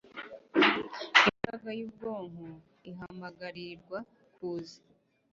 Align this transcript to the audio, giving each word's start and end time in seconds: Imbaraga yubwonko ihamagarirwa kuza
Imbaraga 1.29 1.69
yubwonko 1.79 2.45
ihamagarirwa 2.91 3.99
kuza 4.35 4.79